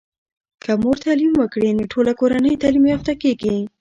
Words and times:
که 0.63 0.71
مور 0.81 0.97
تعليم 1.05 1.33
وکړی 1.37 1.69
نو 1.77 1.83
ټوله 1.93 2.11
کورنۍ 2.19 2.53
تعلیم 2.61 2.85
یافته 2.93 3.13
کیږي. 3.21 3.55